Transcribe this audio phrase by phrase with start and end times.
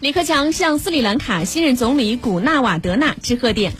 [0.00, 3.74] 李克强向斯里兰卡新任总理古纳瓦德纳致贺电。